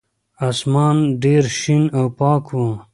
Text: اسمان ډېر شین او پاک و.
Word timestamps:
اسمان 0.49 0.97
ډېر 1.23 1.43
شین 1.59 1.83
او 1.97 2.05
پاک 2.19 2.45
و. 2.51 2.57